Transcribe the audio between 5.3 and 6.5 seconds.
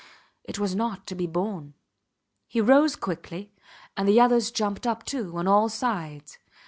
on all sides.